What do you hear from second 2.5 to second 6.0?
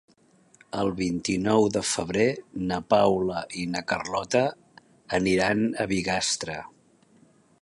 na Paula i na Carlota aniran a